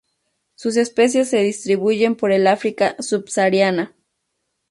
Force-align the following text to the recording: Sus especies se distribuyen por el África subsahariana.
Sus 0.55 0.77
especies 0.77 1.29
se 1.29 1.43
distribuyen 1.43 2.15
por 2.15 2.31
el 2.31 2.47
África 2.47 2.95
subsahariana. 2.97 3.93